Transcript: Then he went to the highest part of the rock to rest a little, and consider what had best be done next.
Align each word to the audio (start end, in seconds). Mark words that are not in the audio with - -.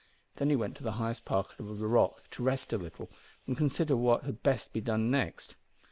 Then 0.37 0.49
he 0.49 0.55
went 0.55 0.75
to 0.77 0.83
the 0.83 0.93
highest 0.93 1.25
part 1.25 1.53
of 1.59 1.77
the 1.77 1.85
rock 1.85 2.23
to 2.31 2.41
rest 2.41 2.73
a 2.73 2.77
little, 2.79 3.11
and 3.45 3.55
consider 3.55 3.95
what 3.95 4.23
had 4.23 4.41
best 4.41 4.73
be 4.73 4.81
done 4.81 5.11
next. 5.11 5.53